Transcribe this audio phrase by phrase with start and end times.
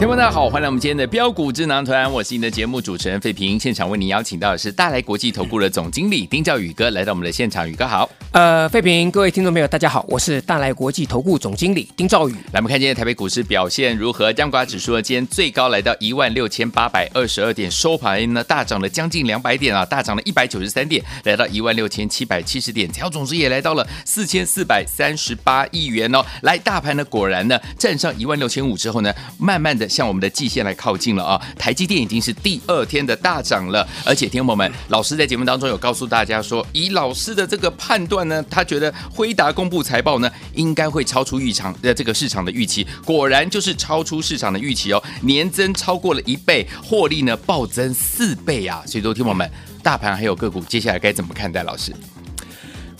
[0.00, 3.60] 听众大家好，欢迎来我们今天的标股智囊团，我是你的节目主持人费平。
[3.60, 8.08] 现场为您邀请到的是大来国际投顾的总经理丁兆宇哥来到我们的现场，宇哥好。
[8.32, 12.32] 呃，费平，各位听众朋友，大家好，我是大来国际投顾总经理丁兆宇。
[12.32, 14.32] 来，我们看今天台北股市表现如何？
[14.32, 26.24] 加权指数呢，今天最高来到一万六千八百二十二点，收盘呢大涨了将近两百点啊，大涨了一百九十三点，来到一万六千七百七十点，成交总值也来到了四千四百三十八亿元哦。
[26.40, 31.40] 来，大盘呢果然呢站上一万六千五之后呢，慢慢的向我们的季线来靠近了啊！
[31.58, 48.82] 台积电已经是第二天的大涨了，而且听友们，老师在节目当中有告诉大家说，以老师的这个判断呢，他觉得辉达公布财报呢，应该会超出预场的这个市场的预期，果然就是超出市场的预期哦，年增超过了一倍，获利呢暴增四倍啊！
[48.86, 49.50] 所以说，听友们，
[49.82, 51.62] 大盘还有个股，接下来该怎么看待？
[51.64, 51.92] 老师，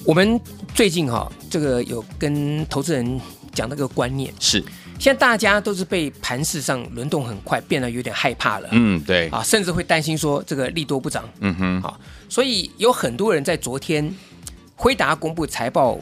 [0.04, 0.40] 我们
[0.74, 3.20] 最近哈、哦，这个有跟投资人
[3.54, 4.62] 讲那个观念是。
[5.00, 8.68] 现在大家都是被盘势上轮动很快，变得有点害怕了。
[8.72, 11.26] 嗯，对啊，甚至会担心说这个利多不涨。
[11.40, 11.98] 嗯哼，好，
[12.28, 14.14] 所以有很多人在昨天
[14.76, 15.98] 辉达公布财报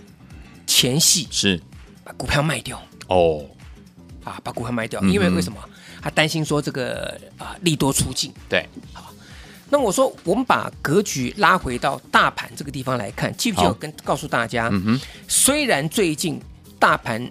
[0.66, 1.62] 前夕是
[2.02, 2.82] 把股票卖掉。
[3.06, 3.44] 哦，
[4.24, 5.58] 啊，把股票卖掉，因为为什么？
[6.02, 8.32] 他担心说这个啊利多出尽。
[8.48, 9.14] 对，好，
[9.70, 14.69] 那我说我们把格局拉回到大盘这个地方来看，记不记得跟告诉大家？
[14.72, 16.41] 嗯哼，虽然最近
[16.81, 17.25] 大盘。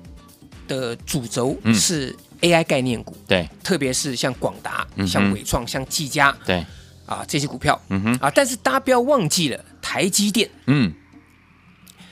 [0.68, 6.64] 的主轴是 AI 概念股，对，特别是像广达、像伟创、像技嘉，对，
[7.06, 10.94] 啊这些股票，嗯哼，啊，但是大家不要忘记了台积电，嗯，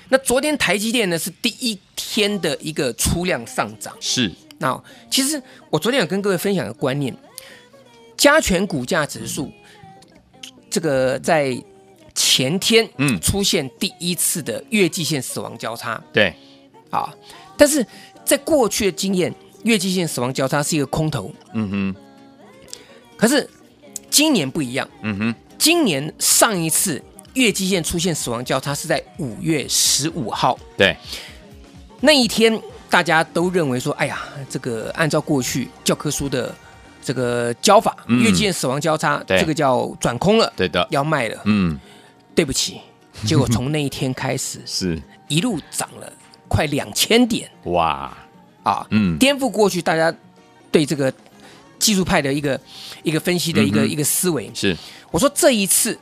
[0.10, 5.40] 那昨天台积电呢是第一天的一个出量上涨，是，那其实
[5.70, 7.16] 我昨天有跟各位分享的观念，
[8.18, 9.52] 加权股价指数
[10.72, 11.56] 这个在
[12.16, 13.20] 前天嗯。
[13.22, 16.34] 出现第一次的月季线死亡交叉，对，
[16.90, 17.14] 啊，
[17.56, 17.86] 但是。
[18.26, 21.32] 在过去的经验，月季线死亡交叉是一个空头。
[21.54, 21.96] 嗯哼。
[23.16, 23.48] 可是
[24.10, 24.88] 今年不一样。
[25.02, 25.36] 嗯哼。
[25.58, 27.02] 今年上一次
[27.34, 30.58] 月季线出现死亡交叉是在五月十五号。
[30.76, 30.96] 对。
[32.02, 36.54] 那一天大家都认为说，哎呀，这个按照过去教科书的
[37.02, 40.52] 这个教法，嗯、月季线死亡交叉，这个叫转空了。
[40.56, 40.86] 对的。
[40.92, 41.42] 要卖了。
[41.46, 41.80] 嗯。
[42.36, 42.82] 对不起，
[43.26, 46.12] 结果从那一天开始， 是一路涨了。
[46.48, 47.50] 快两千点。
[47.66, 48.12] 哇。
[48.64, 50.12] 啊，嗯，颠覆过去大家
[50.72, 51.14] 对这个
[51.78, 52.60] 技术派的一个
[53.04, 54.50] 一个分析的一个、嗯、一个思维。
[54.56, 54.76] 是，
[55.12, 55.96] 我说这一次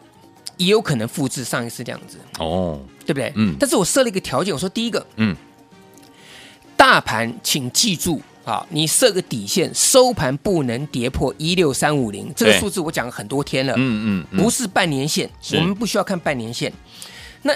[0.56, 2.18] 也有可能复制上一次这样子。
[2.40, 3.34] 哦，对不对？
[3.36, 5.36] 嗯，但是我设了一个条件，我说第一个，嗯，
[6.78, 12.32] 大盘请记住啊，你设个底线，收盘不能跌破一六三五零。
[12.34, 16.72] 这个数字，我讲了很多天了，嗯嗯，不是半年线，我们不需要看半年线，
[17.42, 17.54] 那。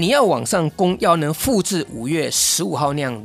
[0.00, 3.24] 你要往上攻，要能复制五月十五号那样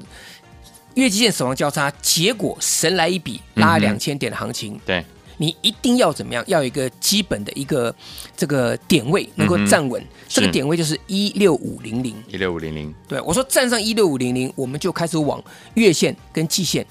[0.96, 4.74] 月季线死亡交叉，结果神来一笔拉两千点的行情。
[4.76, 5.06] 嗯、对，
[5.38, 6.44] 你一定要怎么样？
[6.48, 7.94] 要有一个基本的一个
[8.36, 12.16] 这个点位能够站稳，嗯、这个点位就是一六五零零。
[12.28, 12.94] 一六五零零。
[13.08, 15.44] 对，我说站上一六五零零，我们就开始往
[15.76, 16.86] 月线跟季线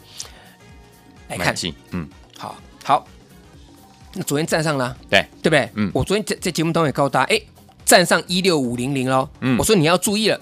[1.28, 1.54] 来看。
[1.90, 3.06] 嗯，好，好。
[4.14, 5.70] 那昨天站上了，对，对不对？
[5.74, 7.40] 嗯，我昨天在在节目当中也告诉大家，哎。
[7.92, 10.40] 站上一六五零零喽，嗯，我说你要注意了，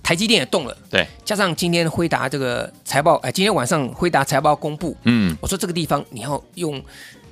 [0.00, 6.80] 台积电也动了，对，加上今天辉达这个财报，哎，今天晚上辉达财报公布，嗯，我说这个地方你要用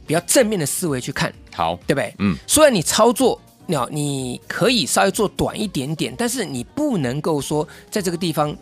[0.05, 2.13] 比较正面的思维去看，好，对不对？
[2.19, 8.53] 嗯，虽然你操作，你你可以稍微做短一点点，但是你不能够说在这个地方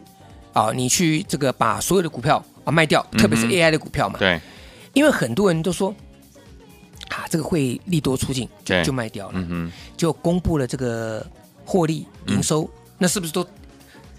[0.53, 4.39] 啊，你去这个把所有的股票啊卖掉，特别是 AI 的股票嘛，对，
[4.93, 5.95] 因为很多人都说。
[7.11, 9.35] 啊，这个会利多出尽，就就卖掉了。
[9.37, 11.25] 嗯就公布了这个
[11.65, 12.69] 获利营收，嗯、
[12.99, 13.47] 那是不是都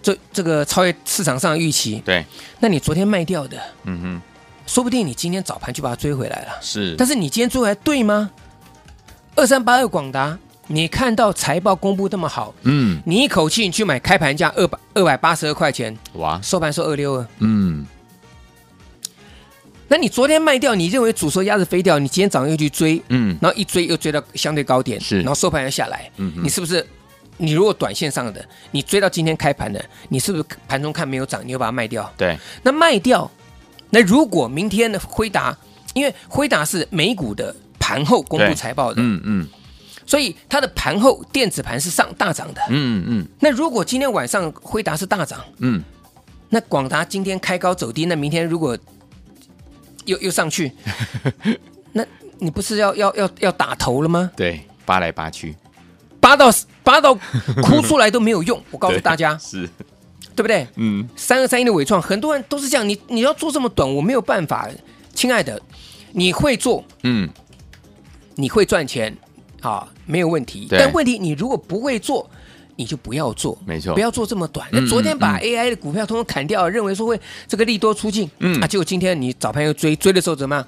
[0.01, 2.01] 这这个超越市场上的预期？
[2.05, 2.23] 对。
[2.59, 4.21] 那你昨天卖掉的，嗯哼，
[4.67, 6.51] 说不定你今天早盘就把它追回来了。
[6.61, 6.95] 是。
[6.97, 8.29] 但是你今天追回来对吗？
[9.35, 17.85] 二三八二广达，你看到财报公布这么好，嗯，你一口气你去买开盘价二百二百八十二块钱，哇，收盘收二六二，嗯。
[19.91, 25.17] 那你昨天卖掉，你认为煮熟鸭子飞掉，你今天早上又去追，嗯，然后一追又追到相对高点，是。
[25.17, 26.45] 然后收盘又下来，嗯哼。
[26.45, 26.87] 你是不是？
[27.35, 28.41] 你如果短线上的，
[28.71, 32.09] 你追到今天开盘的，你是不是盘中看没有涨，你又把它卖掉？
[32.15, 33.29] 对，那卖掉，
[33.89, 35.57] 那如果明天的辉达，
[35.93, 39.47] 因为辉达是美股的盘后公布财报的，嗯嗯。
[40.05, 42.61] 所以它的盘后电子盘是上大涨的。
[42.69, 43.27] 嗯嗯。
[43.41, 45.83] 那如果今天晚上辉达是大涨，嗯，
[46.47, 48.77] 那广达今天开高走低，那明天如果
[50.11, 50.71] 又又上去，
[51.93, 52.05] 那
[52.39, 54.29] 你不是要要要要打头了吗？
[54.35, 55.55] 对，扒来扒去，
[56.19, 56.51] 扒到
[56.83, 57.15] 扒到
[57.63, 58.61] 哭出来都没有用。
[58.71, 59.67] 我告诉大家，是，
[60.35, 60.67] 对不对？
[60.75, 62.87] 嗯，三二三一的纬创，很多人都是这样。
[62.87, 64.69] 你你要做这么短，我没有办法。
[65.13, 65.61] 亲爱的，
[66.13, 67.29] 你会做，嗯，
[68.35, 69.15] 你会赚钱，
[69.61, 70.67] 啊，没有问题。
[70.69, 72.29] 但问题你如果不会做，
[72.75, 73.93] 你就不要做，没错。
[73.93, 74.67] 不要做这么短。
[74.71, 78.61] 嗯那昨天把嗯 AI 的股票通通砍掉，认为说会这个利多出尽，嗯。
[78.61, 80.67] 啊，结果今天你早盘又追，追的时候怎么样？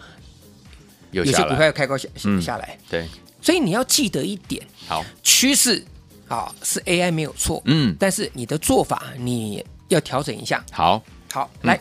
[1.12, 3.08] 有些股票又开高下嗯下来，对，
[3.40, 5.86] 所以你要记得一点，好，趋势
[6.28, 10.66] 啊是 AI 没有错，嗯，但是你的做法你要调整一下。
[10.72, 11.00] 好，
[11.32, 11.68] 好，嗯。
[11.68, 11.80] 来，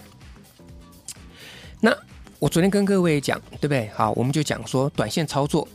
[1.80, 1.96] 那
[2.38, 3.90] 我昨天跟各位讲，对不对？
[3.94, 5.66] 好，我们就讲说短线操作。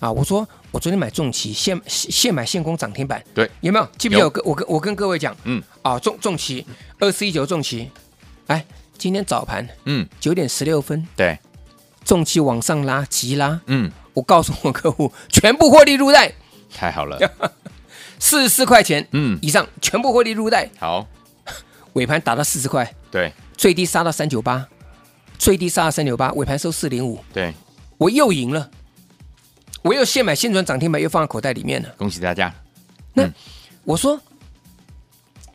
[0.00, 0.10] 啊。
[0.10, 3.86] 我说我昨天买重旗，现现买现攻涨停板，对，有没有？
[3.98, 6.66] 记不记得我跟我跟我跟各位讲，嗯啊，重重旗
[6.98, 7.90] 二四一九重旗，
[8.46, 8.64] 哎，
[8.96, 11.38] 今天早盘嗯，九点十六分，对，
[12.06, 16.32] 重旗往上拉，急拉，嗯，我告诉我客户，全部获利入袋，
[16.74, 17.18] 太好了，
[18.18, 21.06] 四十四块钱，嗯以上全部获利入袋，好，
[21.92, 24.66] 尾盘打到四十块，对最低杀到三九八，
[25.38, 27.22] 最低杀到三九八，尾盘收四零五。
[27.30, 27.52] 对，
[27.98, 28.70] 我又赢了，
[29.82, 31.88] 我又现买现赚涨停板，又放在口袋里面了。
[31.98, 32.54] 恭喜大家，
[33.12, 33.34] 那、嗯
[33.84, 34.20] 我说，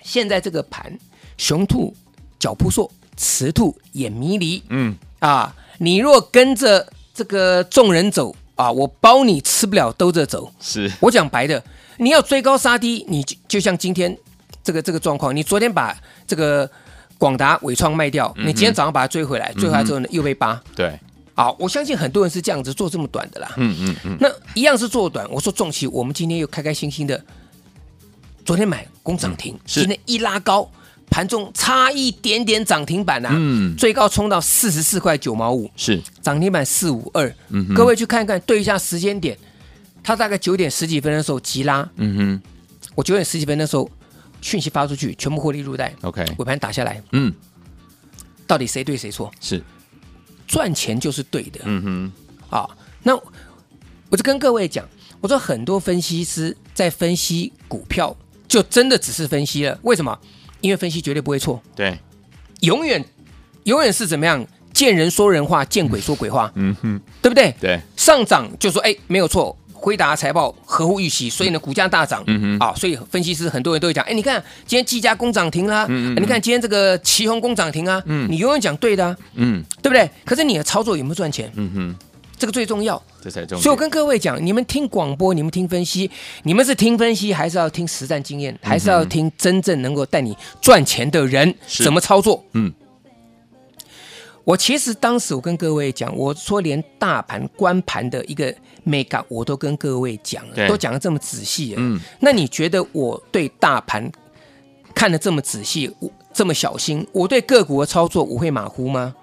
[0.04, 0.98] 现在这个盘，
[1.38, 1.96] 雄兔
[2.38, 5.56] 脚扑朔，雌兔眼迷离嗯，啊！
[5.78, 10.52] 你若跟着这个众人走啊，我包你吃不了兜着走。
[10.60, 11.64] 是，我讲白的，
[11.98, 14.18] 你要追高杀低，你就就像今天
[14.62, 15.96] 这个这个状况，你昨天把
[16.28, 16.70] 这个
[17.18, 20.62] 广达、伟创卖掉，你今天早上把它追回来，追回来之后呢，又被扒。
[20.76, 21.00] 对，
[21.38, 23.54] 啊，我相信很多人是这样子做这么短的啦。
[23.58, 27.24] 嗯嗯嗯，那一样是做短，我说重期，我们今天又开开心心的，
[28.44, 29.82] 昨天买攻涨停，是。
[29.82, 30.68] 今天一拉高，
[31.12, 39.38] 盘中差一点点涨停板啊，嗯最高冲到四十四块九毛五，是，涨停板四五二嗯，各位去看看，对一下时间点，
[40.02, 42.42] 它大概九点十几分的时候急拉，嗯哼。
[42.96, 43.88] 我九点十几分的时候
[44.42, 47.32] 讯息发出去，全部获利入袋，，OK，尾盘打下来，嗯，
[48.48, 49.32] 到底谁对谁错？
[49.40, 49.62] 是，
[50.48, 51.84] 赚钱就是对的，嗯
[52.50, 52.68] 哼，啊，
[53.04, 53.14] 那
[54.10, 54.88] 我就跟各位讲，
[55.22, 58.16] 我说很多分析师在分析股票，
[58.48, 59.78] 就真的只是分析了。
[59.84, 60.18] 为什么？
[60.62, 62.00] 因为分析绝对不会错，对，
[62.62, 63.04] 永远
[63.66, 64.44] 永远是怎么样？
[64.74, 67.54] 见人说人话，见鬼说鬼话，嗯哼，对不对？
[67.60, 72.24] 对，上涨就说哎，没有错，辉达财报合乎预期，所以呢股价大涨。
[72.28, 80.10] 嗯哼啊，所以分析师很多人都会讲，哎，你看今天技嘉工涨停啦，嗯嗯嗯你看今天这个旗宏工涨停啊，嗯你永远讲对的、啊，嗯对不对？
[80.26, 81.52] 可是你的操作有没有赚钱？
[81.56, 81.96] 嗯哼，
[82.38, 83.02] 这个最重要。
[83.22, 86.10] 这才重要，所以我跟各位讲，你们听广播，你们听分析，
[86.44, 92.44] 你们是听分析，还是要听实战经验，还是要听真正能够带你赚钱的人怎么操作？
[92.54, 92.72] 嗯，
[94.48, 98.50] 我其实当时我跟各位讲，我说连大盘关盘的一个
[98.86, 101.74] mega 我都跟各位讲了，都讲的这么仔细。
[101.76, 104.10] 嗯，那你觉得我对大盘
[104.96, 109.14] 看的这么仔细，我这么小心，我对个股的操作我会马虎吗？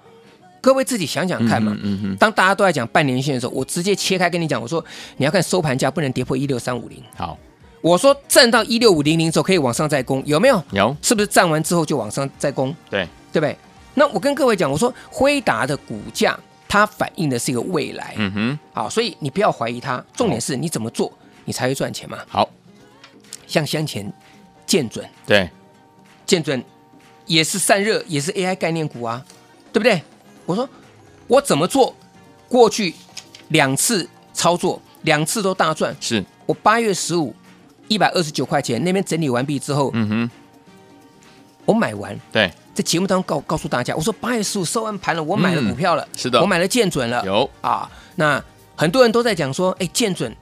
[0.61, 1.75] 各位自己想想看嘛。
[1.81, 4.83] 嗯嗯哼，当大家都在讲半年线的时候，我直接切开跟你讲，我说
[5.17, 7.01] 你要看收盘价不能跌破一六三五零。
[7.15, 7.35] 好，
[7.81, 10.63] 我说站到一六五零零之后可以往上再攻，有没有？
[10.71, 12.75] 有，是不是站完之后就往上再攻？
[12.91, 13.57] 对，对不对？
[13.95, 21.11] 那我跟各位讲，我说辉达的股价它反映的是一个未来，嗯哼，好，所以你不要怀疑它，重点是你怎么做，
[21.45, 22.19] 你才会赚钱嘛。
[22.27, 22.47] 好，
[23.47, 24.11] 像先前
[24.67, 25.49] 建准，对，
[26.25, 26.63] 建准
[27.25, 29.25] 也是散热，也是 AI 概念股啊，
[29.73, 30.01] 对不对？
[30.45, 30.69] 我说
[31.27, 31.95] 我怎么做？
[32.47, 32.93] 过去
[33.47, 35.95] 两次操作，两次都大赚。
[35.99, 37.33] 是，我八月十五
[37.87, 40.31] 一百二十九块钱那边整理完毕之后，嗯哼，
[41.65, 46.41] 我买完，对，在节目当中告告诉大家，我说八月十五收完盘了，我买了股票了，嗯是的。
[46.41, 47.89] 我买了建准了，有，啊。
[48.15, 48.43] 那
[48.75, 50.35] 很多人都在讲说，哎，建准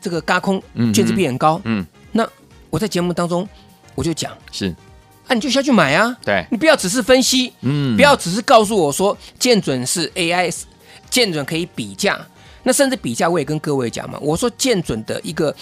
[0.00, 2.28] 这个嘎空嗯哼卷子比很高，嗯，那
[2.70, 3.48] 我在节目当中
[3.94, 4.74] 我就讲，是，
[5.28, 7.96] 啊，你就下去买啊，对，你不要只是分析，嗯。
[7.96, 10.52] 不要只是告诉我说建准是 AI，
[11.08, 12.18] 建准可以比价，
[12.64, 15.54] 那甚至比价我也跟各位讲嘛，我说建准的一个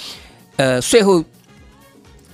[0.56, 1.22] 呃税后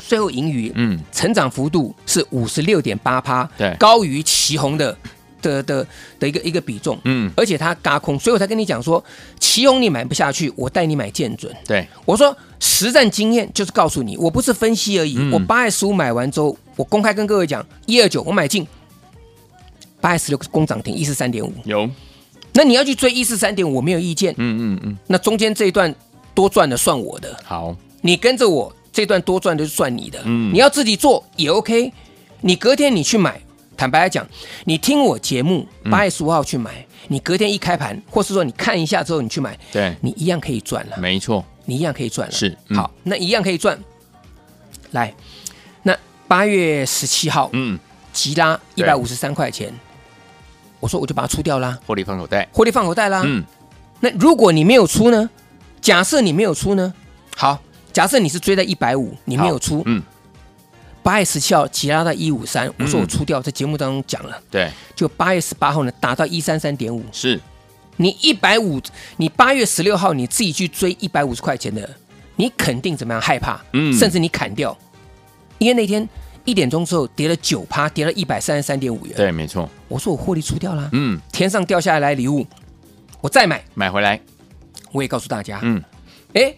[0.00, 3.74] 税后盈余，嗯，成长幅度是五十六点八趴，对。
[3.78, 4.96] 高于旗宏的
[5.40, 5.86] 的的
[6.18, 9.02] 的一个一个比重，嗯，而且它嘎空，所以我才跟你讲说，
[9.38, 11.54] 奇鋐你买不下去，我带你买建准。
[11.66, 15.16] 对，我说实战经验就是告诉你，我不是分析而已。
[15.18, 15.32] 嗯。
[15.32, 18.66] 我八月十五买完之后，我公开跟各位讲，一二九我买进，
[20.00, 21.52] 八月十六攻涨停一四三点五。
[21.64, 21.88] 有，
[22.52, 24.34] 那你要去追一四三点五，我没有意见。
[24.38, 25.94] 嗯嗯嗯，那中间这一段
[26.34, 30.22] 多赚的算我的，好，你跟着我这段多赚的就算你的。
[30.24, 31.92] 嗯你要自己做也 OK，
[32.40, 33.38] 你隔天你去买。
[33.76, 34.24] 坦白来讲，
[34.66, 40.96] 你听我节目八月十五号去买，嗯你隔天一开盘，或是说你看一下之后你去买，对，你一样可以赚了。
[40.98, 42.32] 没错，你一样可以赚了。
[42.32, 43.76] 是嗯好，那一样可以赚。
[44.92, 45.12] 来，
[45.82, 45.94] 那
[46.28, 47.76] 八月十七号，嗯，
[48.12, 49.74] 急拉一百五十三块钱，
[50.78, 53.22] 我说我就把它出掉啦，获利放口袋，获利放口袋啦。
[53.26, 53.42] 嗯，
[53.98, 55.28] 那如果你没有出呢？
[55.80, 56.94] 假设你没有出呢？
[57.36, 57.60] 好，
[57.94, 60.02] 假设你是追在一百五，你没有出，嗯，
[61.00, 67.40] 八月十七号急拉到一五三，我说我嗯出掉，在节目当中讲了，对，就八月十八号呢打到一三三点五，是，
[67.96, 68.80] 你一百五，
[69.16, 71.88] 你八月十六号你自己去追一百五十块钱的，
[72.34, 73.20] 你肯定怎么样？
[73.22, 73.96] 害怕，嗯。
[73.96, 74.76] 甚至你砍掉，
[75.58, 76.06] 因为那天
[76.44, 79.14] 一点钟之后跌了九趴，跌了一百三十三点五元。
[79.14, 82.44] 对，没错，我说我获利出掉了，嗯，天上掉下来礼物，
[83.20, 83.64] 我再买。
[83.74, 84.20] 买回来，
[84.90, 85.80] 我也告诉大家，嗯，
[86.32, 86.52] 哎，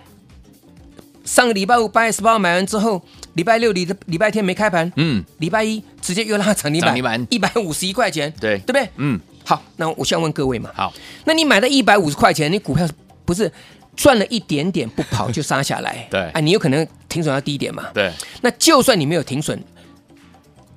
[1.26, 3.02] 上个礼拜五八月十八号买完之后，
[3.34, 8.88] 礼拜六、礼礼拜天没开盘，嗯，礼拜一直接又拉涨停板板，一百五十一块钱，对对不对？
[8.96, 10.92] 嗯，好，那我想问各位嘛，好，
[11.24, 12.88] 那你买的一百五十块钱，你股票
[13.24, 13.52] 不是
[13.96, 16.06] 赚了一点点不跑就杀下来？
[16.10, 17.88] 对啊，你有可能停损要低一点嘛？
[17.92, 19.60] 对，那就算你没有停损，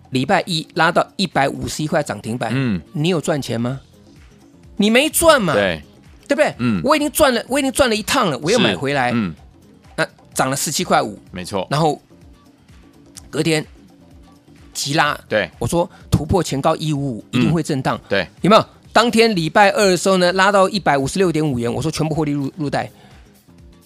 [0.10, 3.80] 礼拜一拉到一百五十一块涨停板，嗯，你有赚钱吗？
[4.78, 5.54] 你没赚嘛？
[5.54, 5.82] 对，
[6.28, 6.56] 对不对？
[6.58, 9.49] 嗯我已经赚了，我已经赚了一趟了，我又买回来，嗯，那
[10.34, 12.02] 涨了十七块五，没错，然后
[13.30, 13.66] 隔天
[14.74, 15.50] 急拉，对。
[15.60, 18.66] 我说突破前高一五五一定会震荡，对，有没有？
[18.92, 22.90] 当天礼拜二的时候呢，拉到一百五十六点五元，我说全部获利入入袋，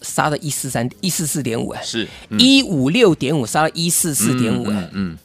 [0.02, 2.40] 杀到一四三一四四点五哎，是，嗯。
[2.40, 5.18] 一五六点五杀到一四四点五哎嗯，嗯，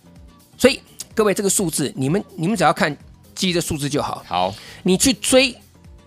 [0.57, 0.81] 所以
[1.15, 2.95] 各位这个数字，你们你们只要看
[3.35, 4.25] 记这数字就好。
[4.27, 5.55] 好，你去追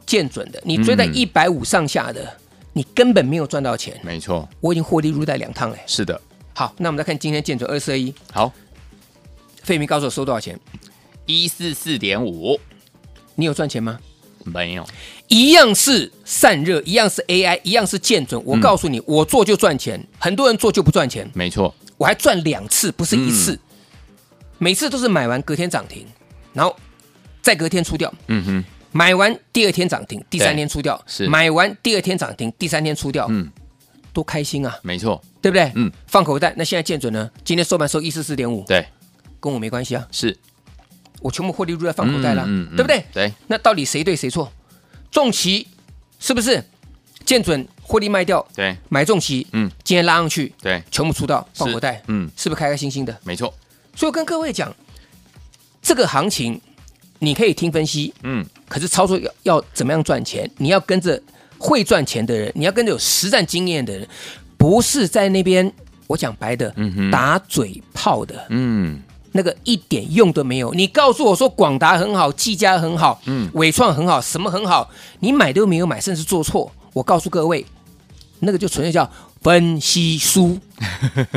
[0.06, 1.14] 见准的，你追在嗯。
[1.16, 2.38] 一百五上下的，
[2.74, 4.00] 你根本没有赚到钱。
[4.04, 5.78] 没错，我已经获利入袋两趟了。
[5.86, 6.20] 是的，
[6.54, 8.52] 好，那我们再看今天见准二四二一，好，
[9.64, 10.60] 费明告诉我收多少钱？
[11.26, 12.60] 一四四点五，
[13.36, 14.00] 你有赚钱吗？
[14.44, 14.84] 没有，
[15.28, 18.42] 一样是散热，一样是 AI，一样是见准。
[18.44, 21.30] 我告诉你，我做就赚钱，很多人做就不赚钱。
[21.36, 23.60] 没错，我还赚两次，不是一次，嗯
[24.58, 26.06] 每次都是买完隔天涨停，
[26.54, 26.76] 然后
[27.42, 31.28] 再隔天出掉，嗯哼，买完第二天涨停，第三天出掉，是。
[31.28, 33.50] 买完第二天涨停，第三天出掉，嗯，
[34.14, 35.72] 多开心啊，没错，对不对？
[35.76, 36.54] 嗯，放口袋。
[36.58, 37.30] 那现在见准呢？
[37.44, 38.86] 今天收盘收一四四点五，对，
[39.40, 40.38] 跟我没关系啊，是，
[41.22, 43.06] 我全部获利入在放口袋了，嗯嗯嗯对不对？
[43.14, 44.52] 对，那到底谁对谁错？
[45.10, 45.68] 重旗
[46.20, 46.64] 是不是？
[47.24, 53.16] 见准获利卖掉，对，买重旗，嗯，今天拉上去，对，全部出到放口袋，嗯，是不是开开心心的？
[53.24, 53.54] 没错，
[53.96, 54.76] 所以我跟各位讲，
[55.82, 56.60] 这个行情
[57.24, 60.50] 你可以听分析，嗯，可是操作要要怎么样赚钱？
[60.58, 61.22] 你要跟着
[61.60, 64.08] 会赚钱的人，你要跟着有实战经验的人，
[64.58, 65.72] 不是在那边
[66.08, 69.00] 我讲白的，嗯哼打嘴炮的，嗯，
[69.34, 70.74] 那个一点用都没有。
[70.74, 76.72] 你告诉我说广达很好，技嘉很好，嗯伟创很好，什么很好，你买都没有买，甚至做错。
[76.94, 77.64] 我告诉各位，
[78.40, 79.10] 那个就纯粹叫
[79.42, 80.58] 分析输。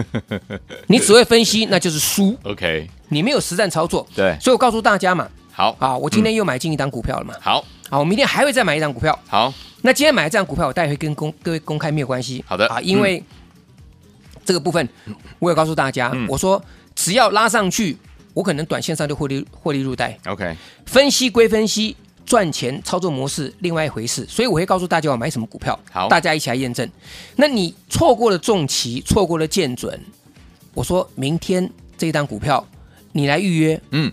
[0.88, 2.34] 你只会分析，那就是输。
[2.42, 9.16] ，OK，你没有实战操作，对所以我告诉大家嘛，好，啊，我今天又买进一档股票了嘛，好，好，我明天还会再买一档股票。
[9.28, 12.44] 好，那今天买的这档股票，我待会会跟公各位公开没有关系。
[12.44, 12.66] 好的。
[12.66, 13.22] 啊，因为
[14.44, 14.88] 这个部分
[15.38, 16.26] 我有告诉大家，嗯。
[16.28, 16.60] 我说
[16.96, 17.96] 只要拉上去，
[18.32, 20.18] 我可能短线上就获利获利入袋。
[20.26, 20.56] OK，
[20.86, 21.96] 分析归分析，
[22.26, 26.08] 赚钱操作模式另外一回事，所以我会告诉大家我买什么股票，好。
[26.08, 26.90] 大家一起来验证。
[27.36, 30.00] 那你错过了重旗，错过了建准，
[30.74, 32.66] 我说明天这一档股票
[33.12, 34.12] 你来预约，嗯，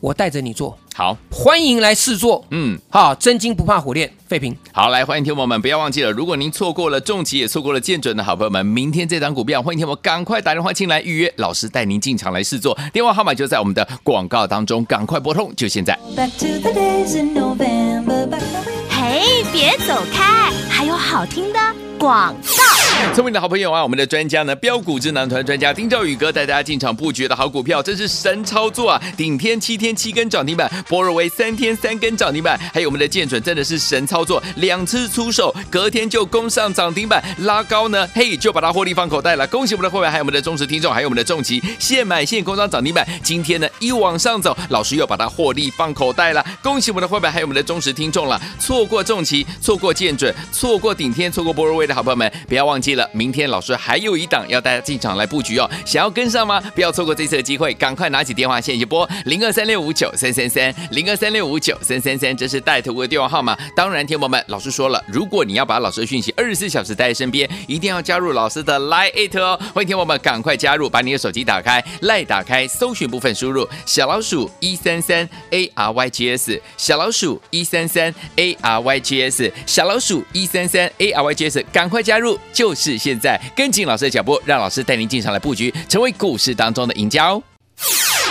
[0.00, 2.42] 我带着你做，好，欢迎来试做。
[2.50, 4.56] 嗯，好，真金不怕火炼，废品。
[4.72, 15.98] 好，来欢迎听众朋友们，不要忘记了，如果您错过了重旗，也错过了见准的好朋友们，明天这档股票，欢迎听我赶快打电话进来预约，老师带您进场来试做，电话号码就在我们的广告当中，赶快拨通，就现在。
[16.16, 18.26] Back to the days in November.
[18.26, 18.40] Back
[18.88, 21.58] 嘿，别走开，还有好听的
[21.98, 22.89] 广告。
[23.14, 29.02] 聪明的好朋友啊，我们的专家呢，标股智囊团专家丁兆宇哥带大家进场布局的好股票，真是神操作啊！
[29.16, 39.46] 顶天七天七根涨停板，波若威三天三根涨停板，还有我们的剑准真的是神操作，两次出手，隔天就攻上涨停板，拉高呢，嘿，就把它获利放口袋了。
[39.48, 46.44] 恭喜我们的会员，还有我们的忠实听众，还有我们的重骑，现买现攻上涨停板，今天呢一往上走，老师又把它获利放口袋了。
[46.62, 48.40] 恭喜我们的会员，还有我们的忠实听众了。
[48.58, 53.08] 错过重骑，错过剑准，错过顶天，错过波若威的好朋友们，不要忘记了。
[53.12, 56.60] 明天老师还有一档要大家进场来布局哦，想要跟上吗？
[56.74, 63.56] 不要错过这次的机会，赶快拿起电话线一拨零二三六五九三三三零二三六五九三三三，这是带头的电话号码。
[63.76, 69.58] 当然，天友们，老师说了，如果你要把老师的讯息二十四小时带在身边，一定要加入老师的 Line 哦。
[69.74, 81.50] 欢迎天友们赶快加入，把你的手机打开，Line 打开，搜寻部分输入小老鼠一三三 A R Y G S，小老鼠一三三 A R Y G S，小老鼠一三三 A R Y G
[81.50, 82.74] S，赶快加入，就。
[82.80, 87.42] 是现在跟紧老师的脚步，让老师带您进场来布局，成为股市当中的赢家哦。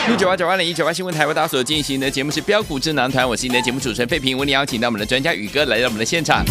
[0.08, 6.44] 六九八九八零一九八新闻台为大家所进行的节目是标股智囊团，我是你的节目主持人费平，为你邀请到我们的专家宇哥来到我们的现场。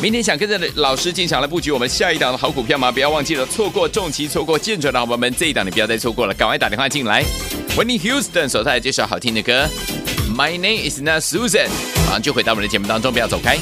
[0.00, 2.90] 明天想跟着老师进场来布局我们下一档的好股票吗？
[2.90, 7.22] 不要忘记了，错过重骑，错过建准的好朋友们，这一档你不要再错过了，赶快打电话进来。
[7.76, 9.68] Whitney Houston 手上来介绍好听的歌
[10.34, 11.68] ，My Name Is Not Susan，
[12.06, 13.56] 马上就回到我们的节目当中，不要走开。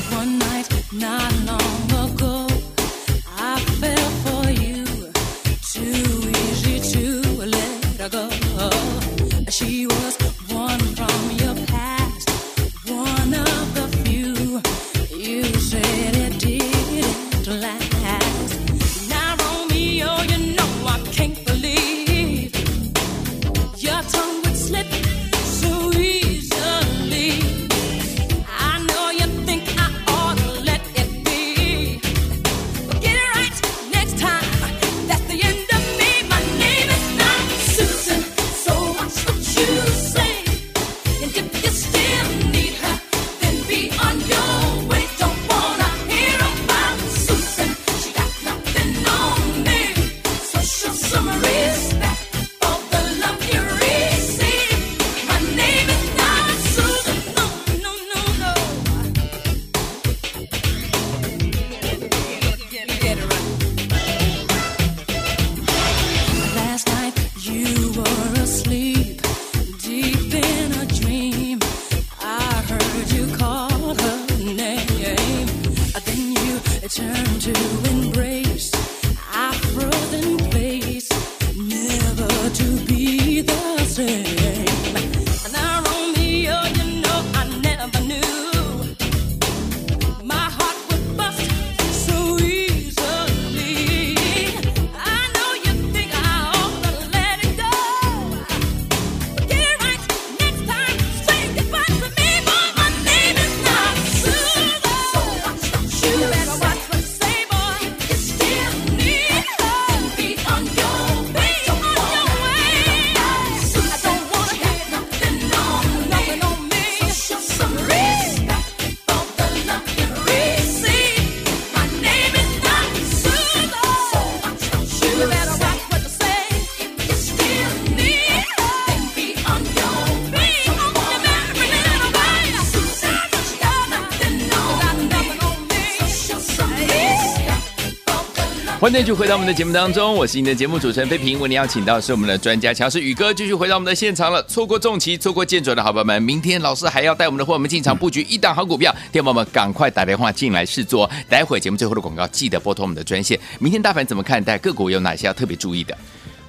[138.90, 141.38] 欢迎继续回到我们的节目当中，我是你的节目主持人费平。
[141.38, 144.42] 为您邀请到的是我们的专家强势宇哥，继续回到我们的现场了。
[144.48, 151.08] 错过重骑，错过见准的好朋友们，明天老师还要带我们的伙伴们进场布局一档好股票，天宝们赶快打电话进来试做。
[151.28, 153.38] 待会节目最后的广告，记得拨通我们的专线。
[153.60, 154.58] 明天大盘怎么看待？
[154.58, 155.96] 个股有哪些要特别注意的？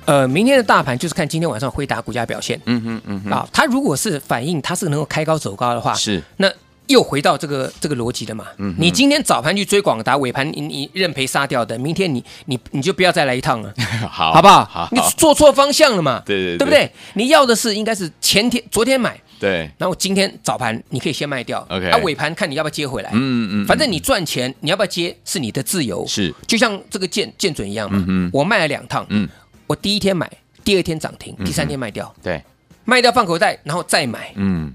[0.06, 2.60] 呃，明天的大盘就是看今天晚上辉达股价表现。
[2.66, 6.52] 嗯哼嗯哼啊，它如果是反映它是能够开高走高的话，是那。
[6.88, 8.48] 又回到这个这个逻辑了嘛？
[8.58, 13.74] 嗯，你今天早盘去追广达，尾盘你你认赔杀掉的，明天你你你就不要再来一趟了，
[14.10, 14.66] 好，好不好？
[14.66, 16.22] 好，你做错方向了嘛？
[16.26, 16.92] 对对对，对不对？
[17.14, 29.28] 你要的是应该是前天昨天买，对，然后今天早盘你可以先卖掉，OK，啊，尾盘看你要不要接回来，嗯嗯，嗯，反正你赚钱，你要不要接是你的自由，是，就像这个剑剑准一样嘛，嗯，我卖了两趟，嗯，
[29.68, 30.30] 我第一天买，
[30.64, 32.44] 第二天涨停，第三天卖掉，嗯，对，
[32.84, 34.74] 卖掉放口袋，然后再买，嗯，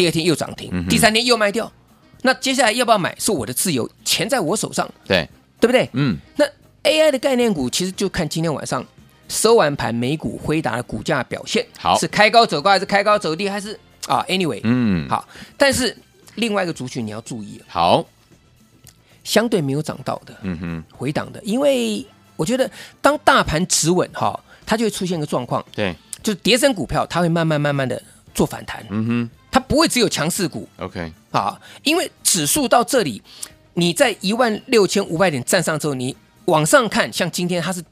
[0.00, 1.70] 第二天又涨停，第三天又卖掉。
[2.22, 3.14] 那接下来要不要买？
[3.18, 5.28] 是我的自由，钱在我手上，对。
[5.60, 5.90] 对不对？
[5.92, 6.16] 嗯。
[6.36, 6.46] 那
[6.84, 8.82] AI 的概念股其实就看今天晚上
[9.28, 11.98] 收完盘美股辉达的股价表现，好。
[11.98, 13.78] 是开高走高还是开高走低，还是？
[14.06, 15.28] 啊？Anyway，嗯，好。
[15.58, 15.94] 但是
[16.36, 18.02] 另外一个族群你要注意，好，
[19.22, 22.04] 相对没有涨到的，嗯哼，回档的，因为
[22.36, 22.70] 我觉得
[23.02, 28.02] 当大盘止稳哈，它就会出现一个状况，对，就是跌升股票它会慢慢慢慢的
[28.34, 33.22] 做反弹，嗯哼它不会只有强势股，OK，啊，因为指数到这里，
[33.74, 37.82] 你在一万六千五百点站上之后，你往上看，像今天它是。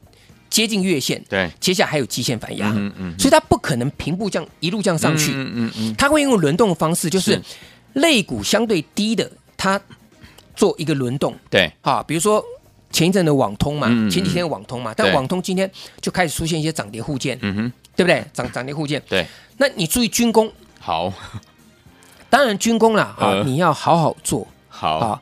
[0.49, 7.39] 接近月线，对，接下来还有季线反压，嗯嗯，所以它不可能平步这样一路这样上去，嗯嗯嗯，它会用轮动的方式，就是
[7.93, 9.79] 类股相对低的，它
[10.55, 12.43] 做一个轮动，对，啊，比如说
[12.91, 15.69] 前一阵的网通嘛，前几天的网通嘛，但网通今天
[16.01, 18.25] 就开始出现一些涨跌互见，嗯哼，对不对？
[18.33, 19.23] 涨涨跌互见，对，
[19.57, 21.13] 那你注意军工，好，
[22.29, 25.21] 当然军工啦，啊，你要好好做，好啊。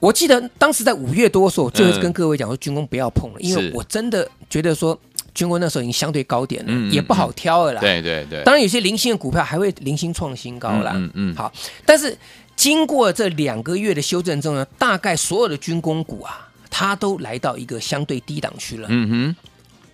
[0.00, 4.96] 我记得当时在五月多的时候，最后跟各位讲说军工不要碰了，因为我真的觉得说
[5.34, 7.80] 军工那时候已经相对高点了，也不好挑了啦。
[7.80, 10.92] 对对对，当然有些零星的股票还会零星创新高啦。
[10.94, 11.34] 嗯嗯。
[11.34, 11.52] 好，
[11.84, 12.16] 但是
[12.54, 18.86] 经过这两个月的修正之后呢，大概所有的军工股啊，它都来到一个相对低档区了。
[18.90, 19.36] 嗯哼。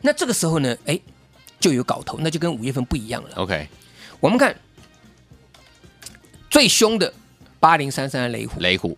[0.03, 1.01] 那这个时候呢，哎，
[1.59, 3.31] 就有搞头，那就跟五月份不一样了。
[3.37, 3.67] OK，
[4.21, 4.55] 我们看
[6.55, 7.13] 最凶的
[7.59, 8.61] 八零三三的雷虎。
[8.61, 8.97] 雷虎。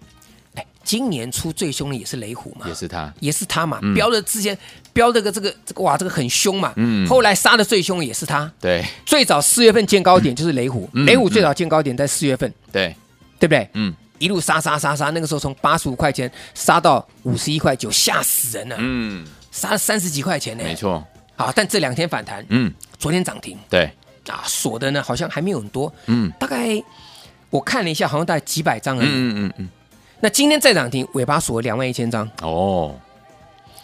[0.84, 4.56] 今年初最凶的也是雷虎嘛，也是他，也是他嘛，标的之前
[4.92, 12.94] 标的个这个这个哇，这个很凶嘛，嗯，后来杀的最凶的也是他，对，最早四月份见高点就是雷虎，雷虎最早见高点在四月份，对，
[13.40, 13.68] 对不对？
[13.72, 23.90] 嗯，一路杀杀杀杀，那个时候从八十五块钱杀到五十一块九，吓死人了，嗯，杀了三十几块钱呢，没错，好，但这两天反弹，嗯，昨天涨停，对，
[24.28, 26.80] 啊，锁的呢好像还没有很多，嗯，大概
[27.50, 29.68] 我看了一下，好像大概几百张而已，嗯嗯嗯。
[30.20, 32.94] 那今天再涨停，尾巴锁两万一千张哦。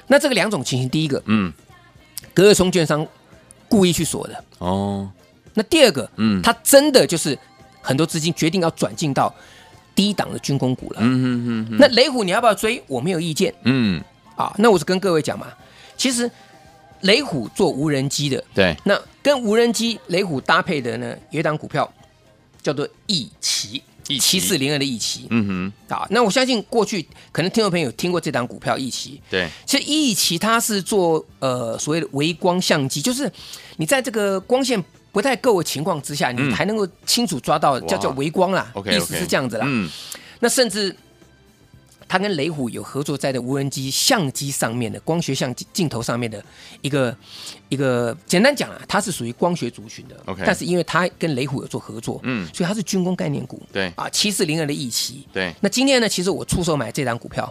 [0.06, 1.52] 那这个两种情形，第一个，嗯，
[2.34, 3.06] 隔日冲券商
[3.68, 5.10] 故意去锁的哦。
[5.54, 7.38] 那第二个，嗯，他真的就是
[7.80, 9.32] 很多资金决定要转进到
[9.94, 10.98] 低档的军工股了。
[11.00, 11.76] 嗯嗯嗯。
[11.78, 12.82] 那雷虎你要不要追？
[12.86, 13.54] 我没有意见。
[13.64, 14.02] 嗯。
[14.34, 15.46] 啊，那我是跟各位讲嘛，
[15.96, 16.28] 其实
[17.02, 18.74] 雷虎做无人机的，对。
[18.84, 21.90] 那跟无人机雷虎搭配的呢，有一档股票
[22.62, 23.82] 叫做易奇。
[24.20, 33.30] 七四零二的易奇，嗯哼，啊，那我相信过去可能听众朋友有听过这档股票易奇，对，其实易奇它是做呃所谓的微光相机，就是
[33.76, 39.88] 你在这个光线不太够的情况之下，你还能够清楚抓到叫叫微光啦，意思是这样子啦，嗯，
[40.40, 40.94] 那甚至。
[42.12, 46.44] 它跟雷虎有合作，在的无人机相机上面的光学相机镜头上面的
[46.82, 47.16] 一个
[47.70, 50.16] 一个，简单讲啊，它是属于光学族群的。
[50.26, 53.62] OK，但是因为它跟雷虎有做合作，嗯，所以它是军工概念股。
[53.72, 55.26] 对啊，七四零二的易奇。
[55.32, 57.50] 对，那今天呢，其实我出手买这张股票，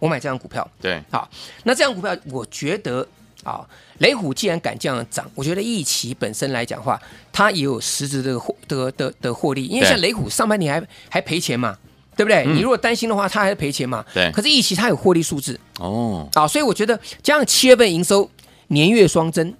[0.00, 0.68] 我买这张股票。
[0.80, 1.30] 对，好，
[1.62, 3.06] 那这张股票，我觉得
[3.44, 3.64] 啊，
[3.98, 11.78] 雷虎既然敢这样涨，我觉得易奇本身来讲的话，它也有实质的获的的的获利，因为像雷虎上半年还还赔钱嘛。
[12.16, 12.44] 对不对？
[12.46, 14.04] 嗯、你如果担心的话，他还是赔钱嘛。
[14.12, 14.30] 对。
[14.32, 18.30] 可是易期它有获利数字哦，啊，所以我觉得加上七月份营收
[18.68, 19.54] 年月双增，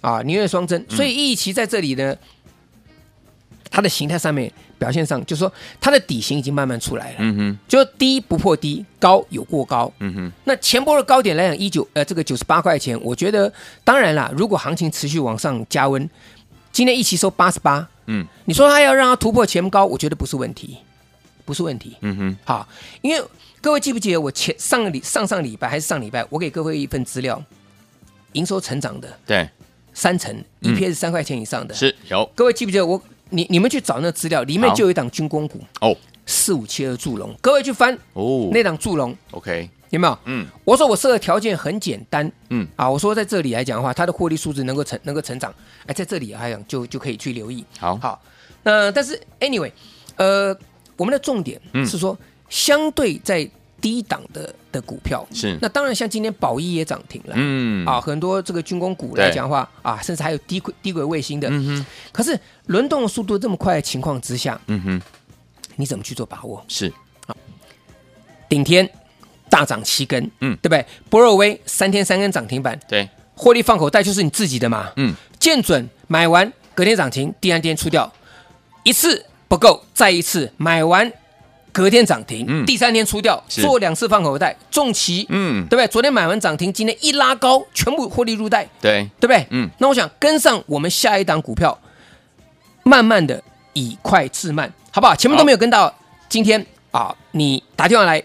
[0.00, 2.16] 啊，年月双增，所以易期在这里呢，
[3.70, 7.16] 它的形态上面表现上，就是说它的底型已经慢慢出来了。
[7.18, 7.58] 嗯哼。
[7.66, 9.92] 就低不破低，高有过高。
[9.98, 10.32] 嗯哼。
[10.44, 13.52] 那前波的高点来讲，一九呃这个九十八块钱，我觉得
[13.82, 16.08] 当然啦，如果行情持续往上加温，
[16.70, 20.78] 今天易期收八十八，嗯，你说它要让它突破前高，我觉得不是问题。
[21.46, 22.68] 不是问题，嗯哼，好，
[23.00, 23.24] 因为
[23.60, 27.40] 各位记不记得我前上个礼上上礼拜还是上礼拜，我给各位一份资料，
[28.32, 29.48] 营收成长的，对，
[29.94, 40.18] 三成，EPS 三块钱以上的，是有，各位记不记得我你你们去找那资料，里面就有一档军工股哦，四五七二祝融，各位去翻哦，那档祝融，OK，有没有？
[40.24, 45.54] 嗯，我说我设的条件很简单，嗯，啊，我说在这里来讲的话，它的获利数字能够成能够成长，
[45.86, 48.20] 哎，在这里来讲就就可以去留意，好，好，
[48.64, 49.70] 那但是 anyway，
[50.16, 50.56] 呃。
[50.96, 52.16] 我们的重点是说，
[52.48, 53.48] 相对在
[53.80, 55.26] 低档的的股票。
[55.32, 55.58] 是。
[55.60, 57.86] 那当然，像今天宝一也涨停了，嗯。
[57.86, 61.86] 啊，很多这个军工股来讲的话啊，甚至还有低轨低轨卫星的，嗯哼。
[62.10, 65.02] 可是轮动速度这么快的情况之下，嗯哼，
[65.76, 66.64] 你怎么去做把握？
[66.68, 66.90] 是。
[67.26, 67.36] 啊，
[68.48, 68.88] 顶天
[69.50, 70.84] 大涨七根，嗯，对不对？
[71.10, 78.10] 博若威三天三根涨停板，对，获利放口袋就是你自己的嘛，嗯，建准买完隔天涨停，第二天出掉。
[78.82, 79.26] 一次。
[79.48, 81.10] 不够，再一次买完，
[81.72, 85.86] 隔天涨停，嗯、第三天出掉，做两次放口袋，重骑，嗯，对不对？
[85.88, 89.46] 昨天买完涨停，今天一拉高，全部获利入袋，对，对不对？
[89.50, 91.78] 嗯，那我想跟上我们下一档股票，
[92.82, 93.42] 慢慢的
[93.74, 95.14] 以快制慢，好不好？
[95.14, 95.94] 前面都没有跟到，
[96.28, 98.22] 今天啊，你打电话来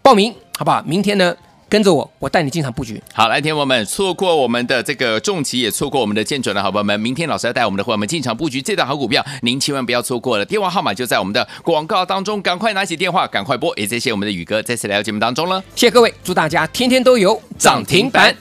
[0.00, 0.82] 报名，好不好？
[0.86, 1.36] 明天呢，
[1.68, 3.02] 跟着我，我带你进场布局。
[3.12, 10.44] 好，来，天友们，错过我们的这个重骑，也错过我们的见准的好朋友们，明天老师要带我们的伙伴们进场布局这档好股票，您千万不要错过了。
[10.44, 13.72] 电话号码就在我们的广告当中，赶快拿起电话，赶快拨。
[13.76, 18.34] 也谢谢我们的宇哥再次来到节目当中了，谢谢各位，祝大家天天都有涨停板。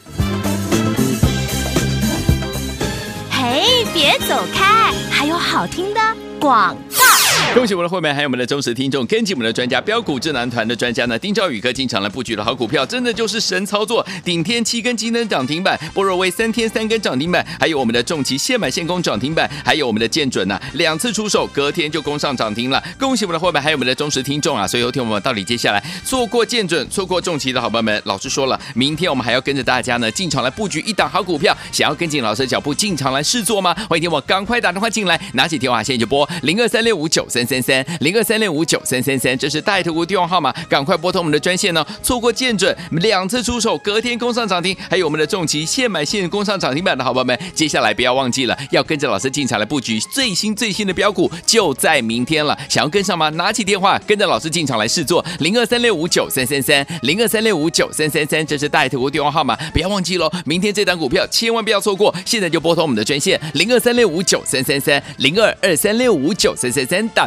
[3.29, 5.99] 嘿，别走开，还有好听的
[6.39, 7.16] 广告。
[7.55, 14.05] 恭喜我们的会员，还有我们的忠实听众，跟紧我们的专家标股智囊团的专家呢，丁兆宇哥进场来布局的好股票，真的就是神操作。
[14.23, 22.83] 顶天七根金灯涨停板，波若威三天三根涨停板，还有我们的重骑现买现攻涨停板，还有我们的建准呐、啊，两次出手隔天就攻上涨停了。
[22.99, 24.67] 恭喜我们的会员，还有我们的忠实听众啊！
[24.67, 33.73] 所以有听我们到底接下来错过建准、错过重骑的好朋友们，老师说了，明天我们还要跟着大家呢进场来布局一档好股票，想要跟紧老师的脚步进场来试做吗？
[33.89, 37.25] 欢迎听我赶快打电话进来，拿起电话现在就拨零二三六五九。
[37.36, 41.85] 三三三三零二三六五九三三三，这是带头的电话号码，赶快拨通我们的专线呢！
[42.01, 52.57] 错过见准两次出手，隔天攻上涨停，还有我们的重骑现买现攻上涨停板的好朋友们，接下来不要忘记了，要跟着老师进场来布局最新最新的标股，就在明天了。
[52.67, 53.29] 想要跟上吗？
[53.29, 60.31] 拿起电话，跟着老师进场来试做零二三六五九三三三零二三六五九三三三，这是带头的电话号码，不要忘记喽！
[60.45, 67.07] 明天这档股票千万不要错过，现在就拨通我们的专线零二三六五九三三三零二二三六五九三三三。
[67.09, 67.26] 打